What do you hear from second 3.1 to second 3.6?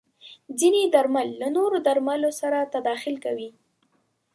کوي.